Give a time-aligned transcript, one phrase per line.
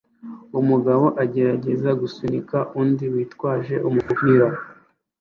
[0.59, 4.47] Umugabo agerageza gusunika undi witwaje umupira